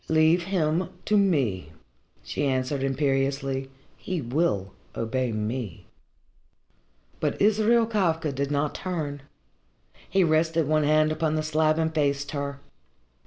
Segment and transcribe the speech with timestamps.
[0.09, 1.73] "Leave him to me,"
[2.23, 3.69] she answered imperiously.
[3.95, 5.85] "He will obey me."
[7.19, 9.21] But Israel Kafka did not turn.
[10.09, 12.59] He rested one hand upon the slab and faced her.